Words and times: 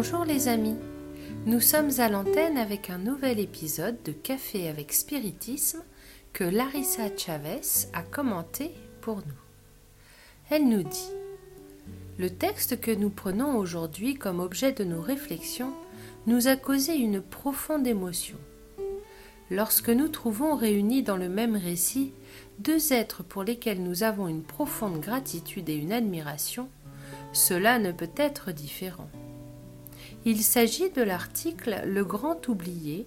Bonjour 0.00 0.24
les 0.24 0.46
amis, 0.46 0.76
nous 1.44 1.58
sommes 1.58 1.90
à 1.98 2.08
l'antenne 2.08 2.56
avec 2.56 2.88
un 2.88 2.98
nouvel 2.98 3.40
épisode 3.40 3.96
de 4.04 4.12
Café 4.12 4.68
avec 4.68 4.92
Spiritisme 4.92 5.82
que 6.32 6.44
Larissa 6.44 7.08
Chavez 7.16 7.88
a 7.92 8.02
commenté 8.02 8.70
pour 9.00 9.16
nous. 9.16 9.42
Elle 10.50 10.68
nous 10.68 10.84
dit 10.84 11.10
Le 12.16 12.30
texte 12.30 12.80
que 12.80 12.92
nous 12.92 13.10
prenons 13.10 13.56
aujourd'hui 13.56 14.14
comme 14.14 14.38
objet 14.38 14.70
de 14.70 14.84
nos 14.84 15.00
réflexions 15.00 15.72
nous 16.28 16.46
a 16.46 16.54
causé 16.54 16.94
une 16.94 17.20
profonde 17.20 17.88
émotion. 17.88 18.36
Lorsque 19.50 19.90
nous 19.90 20.06
trouvons 20.06 20.54
réunis 20.54 21.02
dans 21.02 21.16
le 21.16 21.28
même 21.28 21.56
récit 21.56 22.12
deux 22.60 22.92
êtres 22.92 23.24
pour 23.24 23.42
lesquels 23.42 23.82
nous 23.82 24.04
avons 24.04 24.28
une 24.28 24.44
profonde 24.44 25.00
gratitude 25.00 25.68
et 25.68 25.74
une 25.74 25.92
admiration, 25.92 26.68
cela 27.32 27.80
ne 27.80 27.90
peut 27.90 28.12
être 28.16 28.52
différent. 28.52 29.10
Il 30.30 30.42
s'agit 30.42 30.90
de 30.90 31.00
l'article 31.00 31.84
Le 31.86 32.04
Grand 32.04 32.48
Oublié, 32.48 33.06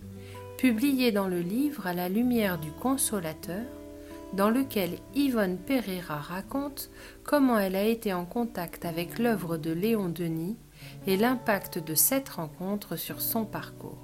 publié 0.58 1.12
dans 1.12 1.28
le 1.28 1.40
livre 1.40 1.86
À 1.86 1.94
la 1.94 2.10
lumière 2.10 2.58
du 2.58 2.72
Consolateur, 2.72 3.62
dans 4.34 4.50
lequel 4.50 4.98
Yvonne 5.14 5.60
Pereira 5.60 6.16
raconte 6.16 6.90
comment 7.24 7.60
elle 7.60 7.76
a 7.76 7.84
été 7.84 8.12
en 8.12 8.26
contact 8.26 8.86
avec 8.86 9.20
l'œuvre 9.20 9.58
de 9.58 9.70
Léon 9.70 10.10
Denis 10.10 10.58
et 11.06 11.16
l'impact 11.16 11.78
de 11.78 11.94
cette 11.94 12.30
rencontre 12.30 12.96
sur 12.96 13.22
son 13.22 13.46
parcours. 13.46 14.04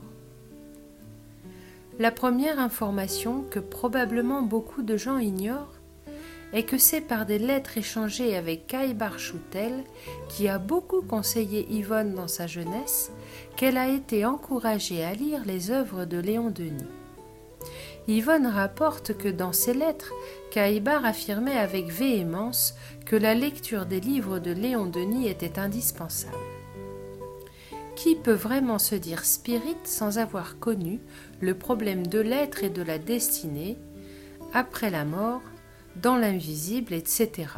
La 1.98 2.12
première 2.12 2.60
information 2.60 3.46
que 3.50 3.58
probablement 3.58 4.44
beaucoup 4.44 4.84
de 4.84 4.96
gens 4.96 5.18
ignorent 5.18 5.77
est 6.54 6.64
que 6.64 6.78
c'est 6.78 7.02
par 7.02 7.26
des 7.26 7.40
lettres 7.40 7.78
échangées 7.78 8.36
avec 8.36 8.68
Kai 8.68 8.94
Barchoutel, 8.94 9.84
qui 10.30 10.48
a 10.48 10.60
beaucoup 10.60 11.02
conseillé 11.02 11.68
Yvonne 11.70 12.14
dans 12.14 12.28
sa 12.28 12.48
jeunesse, 12.48 13.12
qu'elle 13.56 13.78
a 13.78 13.90
été 13.90 14.26
encouragée 14.26 15.04
à 15.04 15.14
lire 15.14 15.44
les 15.46 15.72
œuvres 15.72 16.06
de 16.06 16.18
Léon 16.18 16.50
Denis. 16.50 16.88
Yvonne 18.08 18.48
rapporte 18.48 19.18
que 19.18 19.28
dans 19.28 19.52
ses 19.52 19.74
lettres, 19.74 20.14
Caïbar 20.52 21.04
affirmait 21.04 21.58
avec 21.58 21.88
véhémence 21.92 22.74
que 23.06 23.18
la 23.18 23.34
lecture 23.34 23.86
des 23.86 24.00
livres 24.00 24.40
de 24.40 24.52
Léon 24.52 24.86
Denis 24.86 25.28
était 25.28 25.60
indispensable. 25.60 26.34
Qui 27.98 28.16
peut 28.16 28.32
vraiment 28.32 28.80
se 28.80 28.96
dire 28.96 29.26
spirit 29.26 29.76
sans 29.84 30.20
avoir 30.20 30.58
connu 30.60 31.02
le 31.42 31.54
problème 31.58 32.08
de 32.08 32.20
l'être 32.20 32.64
et 32.64 32.70
de 32.70 32.82
la 32.82 32.98
destinée 32.98 33.78
après 34.54 34.90
la 34.90 35.04
mort 35.04 35.42
dans 36.02 36.16
l'invisible, 36.16 36.94
etc. 36.94 37.50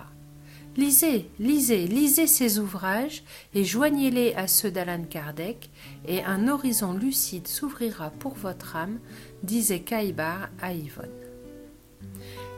Lisez, 0.78 1.30
lisez, 1.40 1.88
lisez 1.88 2.28
ces 2.28 2.60
ouvrages 2.60 3.24
et 3.54 3.66
joignez-les 3.66 4.34
à 4.36 4.48
ceux 4.48 4.72
d'Alan 4.72 5.04
Kardec, 5.10 5.70
et 6.08 6.24
un 6.24 6.48
horizon 6.48 6.94
lucide 6.94 7.48
s'ouvrira 7.48 8.12
pour 8.12 8.36
votre 8.36 8.76
âme, 8.76 9.00
disait 9.44 9.82
Caïbar 9.82 10.50
à 10.62 10.74
Yvonne. 10.74 11.10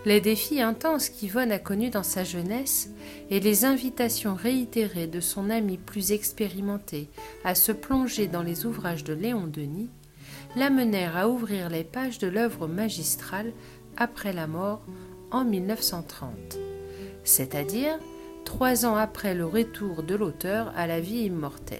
Les 0.06 0.20
défis 0.20 0.62
intenses 0.62 1.10
qu'Yvonne 1.10 1.52
a 1.52 1.60
connus 1.60 1.92
dans 1.92 2.04
sa 2.04 2.24
jeunesse 2.24 2.90
et 3.30 3.40
les 3.40 3.66
invitations 3.66 4.34
réitérées 4.34 5.08
de 5.08 5.20
son 5.20 5.50
ami 5.50 5.78
plus 5.78 6.12
expérimenté 6.12 7.08
à 7.44 7.54
se 7.54 7.72
plonger 7.72 8.28
dans 8.28 8.42
les 8.42 8.66
ouvrages 8.66 9.04
de 9.04 9.14
Léon 9.14 9.48
Denis 9.48 9.90
l'amenèrent 10.56 11.18
à 11.18 11.30
ouvrir 11.30 11.70
les 11.70 11.84
pages 11.84 12.18
de 12.18 12.28
l'œuvre 12.28 12.68
magistrale 12.68 13.54
après 13.96 14.34
la 14.34 14.48
mort 14.48 14.82
en 15.32 15.46
1930, 15.46 16.58
c'est-à-dire 17.24 17.98
trois 18.46 18.86
ans 18.86 18.96
après 18.96 19.34
le 19.34 19.46
retour 19.46 20.04
de 20.04 20.16
l'auteur 20.16 20.72
à 20.76 20.88
la 20.88 21.00
vie 21.00 21.24
immortelle. 21.24 21.80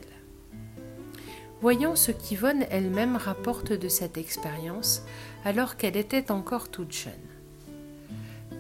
Voyons 1.62 1.96
ce 1.96 2.12
qu'Yvonne 2.12 2.66
elle-même 2.72 3.16
rapporte 3.16 3.72
de 3.72 3.88
cette 3.88 4.18
expérience 4.18 5.04
alors 5.46 5.78
qu'elle 5.78 5.96
était 5.96 6.32
encore 6.32 6.70
toute 6.70 6.92
jeune. 6.92 7.14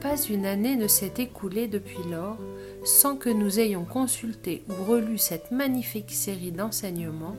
Pas 0.02 0.18
une 0.30 0.46
année 0.46 0.76
ne 0.76 0.88
s'est 0.88 1.14
écoulée 1.18 1.68
depuis 1.68 2.04
lors 2.10 2.38
sans 2.84 3.16
que 3.16 3.30
nous 3.30 3.60
ayons 3.60 3.86
consulté 3.86 4.64
ou 4.70 4.84
relu 4.84 5.18
cette 5.18 5.52
magnifique 5.52 6.12
série 6.12 6.52
d'enseignements, 6.52 7.36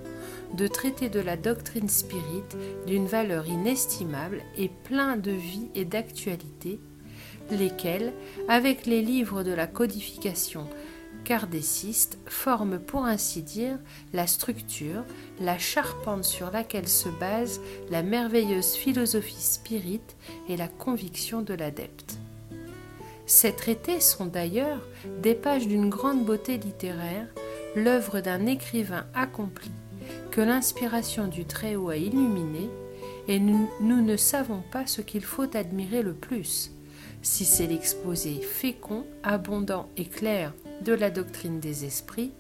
de 0.55 0.69
traités 0.69 1.09
de 1.09 1.21
la 1.21 1.37
doctrine 1.37 1.89
spirite 1.89 2.57
d'une 2.87 3.07
valeur 3.07 3.47
inestimable 3.47 4.43
et 4.57 4.69
plein 4.69 5.17
de 5.17 5.33
vie 5.33 5.69
et 5.75 5.85
d'actualité 5.85 6.81
lesquels, 7.51 8.13
avec 8.49 8.87
les 8.87 9.03
livres 9.03 9.43
de 9.43 9.53
la 9.53 9.67
codification 9.67 10.67
cardéciste, 11.25 12.19
forment 12.27 12.79
pour 12.79 13.05
ainsi 13.05 13.43
dire 13.43 13.79
la 14.13 14.27
structure, 14.27 15.05
la 15.41 15.59
charpente 15.59 16.25
sur 16.25 16.51
laquelle 16.51 16.89
se 16.89 17.09
base 17.09 17.61
la 17.91 18.03
merveilleuse 18.03 18.75
philosophie 18.75 19.41
spirite 19.41 20.17
et 20.49 20.57
la 20.57 20.69
conviction 20.69 21.43
de 21.43 21.55
l'adepte. 21.55 22.19
Ces 23.27 23.53
traités 23.53 24.01
sont 24.01 24.27
d'ailleurs 24.27 24.81
des 25.23 25.35
pages 25.35 25.69
d'une 25.69 25.89
grande 25.89 26.25
beauté 26.25 26.59
littéraire, 26.59 27.29
l'œuvre 27.77 28.21
d'un 28.21 28.47
écrivain 28.47 29.07
accompli 29.15 29.71
que 30.31 30.41
l'inspiration 30.41 31.29
du 31.29 31.45
Très-Haut 31.45 31.91
a 31.91 31.97
illuminé, 31.97 32.69
et 33.29 33.39
nous, 33.39 33.71
nous 33.81 34.03
ne 34.03 34.17
savons 34.17 34.63
pas 34.73 34.87
ce 34.87 35.01
qu'il 35.01 35.23
faut 35.23 35.57
admirer 35.57 36.03
le 36.03 36.15
plus, 36.15 36.73
si 37.23 37.45
c'est 37.45 37.67
l'exposé 37.67 38.41
fécond, 38.41 39.07
abondant 39.23 39.89
et 39.97 40.05
clair 40.05 40.53
de 40.83 40.93
la 40.93 41.11
doctrine 41.11 41.61
des 41.61 41.85
esprits, 41.85 42.33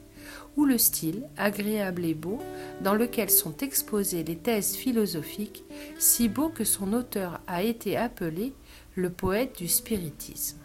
ou 0.56 0.65
le 0.65 0.76
style 0.76 1.22
agréable 1.37 2.04
et 2.04 2.15
beau 2.15 2.38
dans 2.82 2.94
lequel 2.94 3.31
sont 3.31 3.56
exposées 3.59 4.25
les 4.25 4.37
thèses 4.37 4.76
philosophiques, 4.76 5.65
si 5.98 6.28
beau 6.28 6.48
que 6.48 6.65
son 6.65 6.93
auteur 6.93 7.41
a 7.47 7.62
été 7.62 7.97
appelé 7.97 8.53
le 8.94 9.09
poète 9.10 9.56
du 9.56 9.69
spiritisme. 9.69 10.59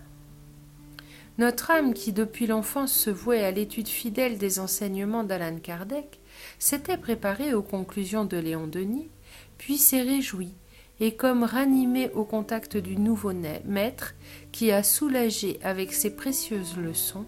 Notre 1.37 1.69
âme 1.69 1.93
qui 1.93 2.13
depuis 2.13 2.47
l'enfance 2.47 2.91
se 2.91 3.11
vouait 3.11 3.43
à 3.43 3.51
l'étude 3.51 3.87
fidèle 3.87 4.39
des 4.39 4.59
enseignements 4.59 5.23
d'Alan 5.23 5.57
Kardec 5.59 6.19
s'était 6.57 6.97
préparée 6.97 7.53
aux 7.53 7.61
conclusions 7.61 8.25
de 8.25 8.37
Léon 8.37 8.65
Denis, 8.67 9.09
puis 9.57 9.77
s'est 9.77 10.01
réjouie 10.01 10.53
et 10.99 11.15
comme 11.15 11.43
ranimé 11.43 12.09
au 12.13 12.23
contact 12.23 12.77
du 12.77 12.97
nouveau 12.97 13.33
maître 13.65 14.15
qui 14.51 14.71
a 14.71 14.83
soulagé 14.83 15.59
avec 15.63 15.93
ses 15.93 16.15
précieuses 16.15 16.77
leçons 16.77 17.25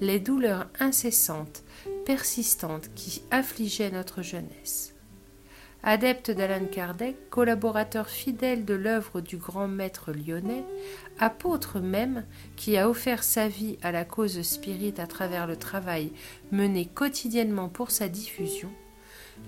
les 0.00 0.18
douleurs 0.18 0.66
incessantes, 0.78 1.62
persistantes 2.04 2.90
qui 2.94 3.22
affligeaient 3.30 3.90
notre 3.90 4.22
jeunesse. 4.22 4.92
Adepte 5.82 6.32
d'Alan 6.32 6.66
Kardec, 6.66 7.30
collaborateur 7.30 8.08
fidèle 8.08 8.64
de 8.64 8.74
l'œuvre 8.74 9.20
du 9.20 9.36
grand 9.36 9.68
maître 9.68 10.12
lyonnais, 10.12 10.64
apôtre 11.18 11.78
même 11.78 12.24
qui 12.56 12.76
a 12.76 12.90
offert 12.90 13.22
sa 13.22 13.46
vie 13.46 13.78
à 13.82 13.92
la 13.92 14.04
cause 14.04 14.42
spirite 14.42 14.98
à 14.98 15.06
travers 15.06 15.46
le 15.46 15.56
travail 15.56 16.12
mené 16.50 16.86
quotidiennement 16.86 17.68
pour 17.68 17.92
sa 17.92 18.08
diffusion, 18.08 18.70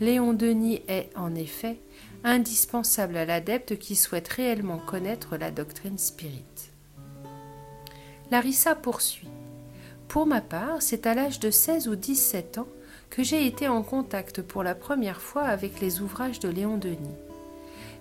Léon 0.01 0.33
Denis 0.33 0.83
est, 0.87 1.11
en 1.17 1.35
effet, 1.35 1.81
indispensable 2.25 3.17
à 3.17 3.25
l'adepte 3.25 3.79
qui 3.79 3.97
souhaite 3.97 4.29
réellement 4.29 4.79
connaître 4.79 5.37
la 5.37 5.51
doctrine 5.51 5.99
spirite. 5.99 6.73
Larissa 8.31 8.75
poursuit. 8.75 9.29
Pour 10.09 10.27
ma 10.27 10.41
part, 10.41 10.83
c'est 10.83 11.07
à 11.07 11.15
l'âge 11.15 11.41
de 11.41 11.51
16 11.51 11.89
ou 11.89 11.97
17 11.97 12.59
ans 12.59 12.69
que 13.11 13.23
j'ai 13.23 13.47
été 13.47 13.69
en 13.69 13.83
contact 13.83 14.43
pour 14.43 14.63
la 14.63 14.75
première 14.75 15.21
fois 15.21 15.45
avec 15.45 15.81
les 15.81 16.01
ouvrages 16.01 16.41
de 16.41 16.49
Léon 16.49 16.77
Denis. 16.77 17.17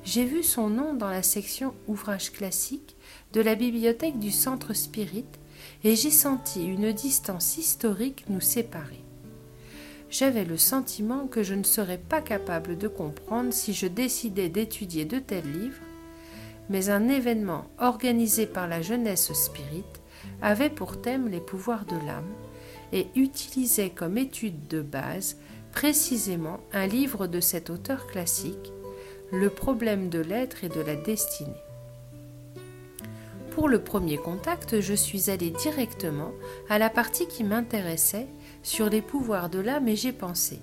J'ai 0.04 0.26
vu 0.26 0.44
son 0.44 0.70
nom 0.70 0.94
dans 0.94 1.10
la 1.10 1.24
section 1.24 1.74
Ouvrages 1.88 2.32
classiques 2.32 2.96
de 3.34 3.42
la 3.42 3.56
bibliothèque 3.56 4.20
du 4.20 4.32
Centre 4.32 4.74
Spirit 4.74 5.26
et 5.84 5.96
j'ai 5.96 6.12
senti 6.12 6.66
une 6.66 6.94
distance 6.94 7.58
historique 7.58 8.26
nous 8.30 8.42
séparer 8.42 9.04
j'avais 10.10 10.46
le 10.46 10.58
sentiment 10.58 11.28
que 11.28 11.44
je 11.44 11.54
ne 11.54 11.64
serais 11.64 11.98
pas 11.98 12.22
capable 12.22 12.78
de 12.78 12.88
comprendre 12.88 13.54
si 13.54 13.74
je 13.74 13.88
décidais 13.88 14.50
d'étudier 14.50 15.06
de 15.06 15.20
tels 15.20 15.52
livres, 15.52 15.82
mais 16.70 16.90
un 16.90 17.10
événement 17.10 17.66
organisé 17.78 18.46
par 18.46 18.68
la 18.68 18.82
jeunesse 18.82 19.32
spirite 19.34 20.02
avait 20.42 20.70
pour 20.70 21.02
thème 21.02 21.28
les 21.28 21.40
pouvoirs 21.40 21.86
de 21.86 21.96
l'âme 22.06 22.34
et 22.94 23.08
utilisait 23.16 23.90
comme 23.90 24.18
étude 24.18 24.68
de 24.68 24.82
base 24.82 25.38
précisément 25.72 26.60
un 26.74 26.88
livre 26.88 27.28
de 27.28 27.40
cet 27.40 27.70
auteur 27.70 28.08
classique, 28.08 28.74
Le 29.30 29.50
problème 29.50 30.08
de 30.08 30.20
l'être 30.20 30.64
et 30.64 30.70
de 30.70 30.80
la 30.80 30.96
destinée. 30.96 31.52
Pour 33.52 33.68
le 33.68 33.84
premier 33.84 34.18
contact, 34.18 34.80
je 34.80 34.94
suis 34.94 35.30
allé 35.30 35.50
directement 35.50 36.32
à 36.70 36.80
la 36.80 36.90
partie 36.90 37.28
qui 37.28 37.44
m'intéressait 37.44 38.28
sur 38.68 38.90
les 38.90 39.02
pouvoirs 39.02 39.50
de 39.50 39.60
l'âme 39.60 39.88
et 39.88 39.96
j'ai 39.96 40.12
pensé 40.12 40.60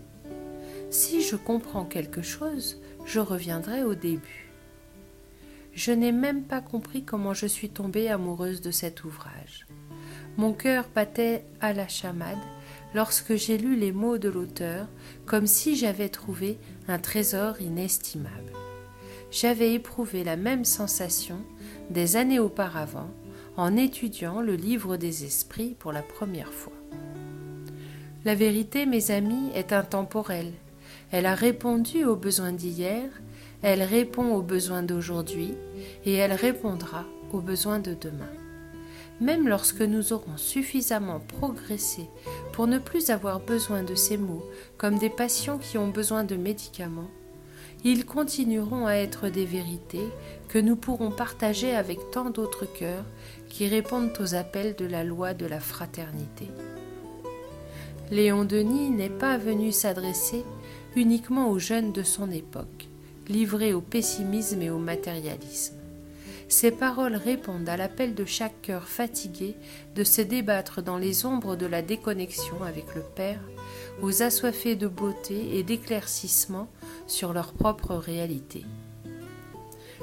si 0.91 1.23
je 1.23 1.37
comprends 1.37 1.87
quelque 1.87 2.21
chose, 2.21 2.81
je 3.07 3.19
reviendrai 3.19 3.83
au 3.83 3.95
début. 3.95 4.53
Je 5.73 5.91
n'ai 5.91 6.13
même 6.13 6.45
pas 6.45 6.61
compris 6.61 7.03
comment 7.03 7.33
je 7.35 7.47
suis 7.47 7.71
tombée 7.71 8.11
amoureuse 8.11 8.61
de 8.61 8.71
cet 8.71 9.05
ouvrage. 9.05 9.67
Mon 10.37 10.53
cœur 10.53 10.85
battait 10.95 11.47
à 11.63 11.73
la 11.73 11.89
chamade 11.89 12.39
lorsque 12.95 13.37
j'ai 13.37 13.57
lu 13.57 13.75
les 13.75 13.91
mots 13.91 14.19
de 14.19 14.29
l'auteur 14.29 14.87
comme 15.25 15.47
si 15.47 15.75
j'avais 15.75 16.11
trouvé 16.11 16.59
un 16.87 16.99
trésor 16.99 17.61
inestimable. 17.61 18.53
J'avais 19.31 19.73
éprouvé 19.73 20.23
la 20.25 20.37
même 20.37 20.67
sensation 20.67 21.41
des 21.89 22.17
années 22.17 22.39
auparavant 22.39 23.11
en 23.57 23.77
étudiant 23.77 24.43
le 24.43 24.57
livre 24.57 24.99
des 24.99 25.25
esprits 25.25 25.75
pour 25.79 25.91
la 25.91 26.03
première 26.03 26.53
fois. 26.53 26.84
La 28.25 28.35
vérité, 28.35 28.87
mes 28.87 29.11
amis, 29.11 29.51
est 29.55 29.75
intemporelle. 29.75 30.53
Elle 31.13 31.27
a 31.27 31.35
répondu 31.35 32.07
aux 32.07 32.17
besoins 32.17 32.53
d'hier, 32.53 33.11
elle 33.61 33.83
répond 33.83 34.35
aux 34.35 34.41
besoins 34.41 34.83
d'aujourd'hui 34.83 35.55
et 36.07 36.15
elle 36.15 36.33
répondra 36.33 37.05
aux 37.35 37.41
besoins 37.41 37.81
de 37.81 37.93
demain. 37.93 38.33
Même 39.21 39.47
lorsque 39.47 39.83
nous 39.83 40.15
aurons 40.15 40.39
suffisamment 40.39 41.21
progressé 41.21 42.09
pour 42.53 42.67
ne 42.67 42.79
plus 42.79 43.11
avoir 43.11 43.41
besoin 43.41 43.83
de 43.83 43.95
ces 43.95 44.17
mots 44.17 44.45
comme 44.79 44.99
des 44.99 45.11
patients 45.11 45.59
qui 45.59 45.77
ont 45.77 45.89
besoin 45.89 46.25
de 46.25 46.37
médicaments, 46.37 47.11
ils 47.85 48.07
continueront 48.07 48.87
à 48.87 48.95
être 48.95 49.29
des 49.29 49.45
vérités 49.45 50.09
que 50.49 50.59
nous 50.59 50.77
pourrons 50.77 51.11
partager 51.11 51.77
avec 51.77 51.99
tant 52.11 52.31
d'autres 52.31 52.65
cœurs 52.65 53.05
qui 53.51 53.69
répondent 53.69 54.17
aux 54.19 54.35
appels 54.35 54.75
de 54.77 54.87
la 54.87 55.05
loi 55.05 55.35
de 55.35 55.45
la 55.45 55.61
fraternité. 55.61 56.49
Léon 58.15 58.45
Denis 58.45 58.91
n'est 58.91 59.11
pas 59.11 59.39
venu 59.39 59.73
s'adresser 59.73 60.45
uniquement 60.95 61.51
aux 61.51 61.59
jeunes 61.59 61.91
de 61.91 62.05
son 62.05 62.31
époque, 62.31 62.89
livrés 63.27 63.75
au 63.75 63.81
pessimisme 63.81 64.63
et 64.63 64.71
au 64.71 64.79
matérialisme. 64.79 65.75
Ses 66.47 66.71
paroles 66.71 67.17
répondent 67.17 67.69
à 67.69 67.77
l'appel 67.77 68.15
de 68.15 68.25
chaque 68.25 68.63
cœur 68.63 68.87
fatigué 68.87 69.57
de 69.97 70.05
se 70.05 70.21
débattre 70.21 70.81
dans 70.81 70.97
les 70.97 71.27
ombres 71.27 71.57
de 71.57 71.67
la 71.67 71.83
déconnexion 71.83 72.63
avec 72.63 72.95
le 72.95 73.03
Père, 73.03 73.41
aux 74.01 74.23
assoiffés 74.23 74.77
de 74.77 74.87
beauté 74.87 75.59
et 75.59 75.65
d'éclaircissement 75.65 76.69
sur 77.09 77.33
leur 77.33 77.53
propre 77.53 77.97
réalité. 77.97 78.65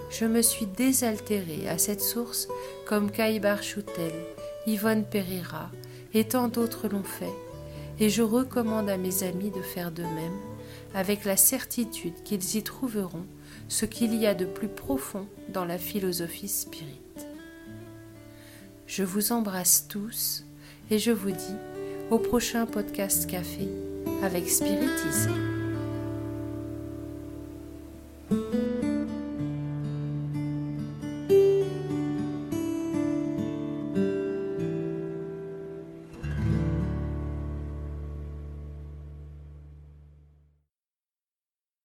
Je 0.09 0.25
me 0.25 0.41
suis 0.41 0.65
désaltérée 0.65 1.69
à 1.69 1.77
cette 1.77 2.01
source 2.01 2.49
comme 2.85 3.09
Caïbar 3.09 3.63
Choutel, 3.63 4.11
Yvonne 4.67 5.05
Pereira 5.05 5.71
et 6.13 6.25
tant 6.25 6.49
d'autres 6.49 6.89
l'ont 6.89 7.03
fait, 7.03 7.33
et 8.01 8.09
je 8.09 8.23
recommande 8.23 8.89
à 8.89 8.97
mes 8.97 9.23
amis 9.23 9.51
de 9.51 9.61
faire 9.61 9.91
de 9.91 10.01
même, 10.01 10.39
avec 10.95 11.23
la 11.23 11.37
certitude 11.37 12.23
qu'ils 12.23 12.57
y 12.57 12.63
trouveront 12.63 13.25
ce 13.69 13.85
qu'il 13.85 14.15
y 14.15 14.25
a 14.25 14.33
de 14.33 14.45
plus 14.45 14.67
profond 14.67 15.27
dans 15.49 15.65
la 15.65 15.77
philosophie 15.77 16.49
spirite. 16.49 17.27
Je 18.87 19.03
vous 19.03 19.31
embrasse 19.31 19.85
tous 19.87 20.43
et 20.89 20.97
je 20.97 21.11
vous 21.11 21.31
dis 21.31 21.55
au 22.09 22.17
prochain 22.17 22.65
podcast 22.65 23.29
café 23.29 23.69
avec 24.23 24.49
spiritisme. 24.49 25.50